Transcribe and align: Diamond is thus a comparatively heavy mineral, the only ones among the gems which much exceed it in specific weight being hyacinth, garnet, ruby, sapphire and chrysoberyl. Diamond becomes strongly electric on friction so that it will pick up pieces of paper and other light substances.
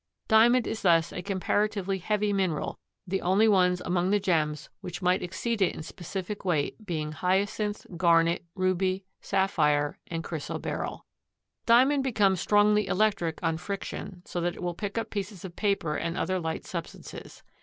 Diamond 0.27 0.65
is 0.65 0.81
thus 0.81 1.13
a 1.13 1.21
comparatively 1.21 1.99
heavy 1.99 2.33
mineral, 2.33 2.79
the 3.05 3.21
only 3.21 3.47
ones 3.47 3.81
among 3.81 4.09
the 4.09 4.19
gems 4.19 4.67
which 4.79 4.99
much 5.03 5.21
exceed 5.21 5.61
it 5.61 5.75
in 5.75 5.83
specific 5.83 6.43
weight 6.43 6.83
being 6.87 7.11
hyacinth, 7.11 7.85
garnet, 7.97 8.43
ruby, 8.55 9.05
sapphire 9.21 9.99
and 10.07 10.23
chrysoberyl. 10.23 11.01
Diamond 11.67 12.03
becomes 12.03 12.41
strongly 12.41 12.87
electric 12.87 13.37
on 13.43 13.57
friction 13.57 14.23
so 14.25 14.41
that 14.41 14.55
it 14.55 14.63
will 14.63 14.73
pick 14.73 14.97
up 14.97 15.11
pieces 15.11 15.45
of 15.45 15.55
paper 15.55 15.95
and 15.95 16.17
other 16.17 16.39
light 16.39 16.65
substances. 16.65 17.43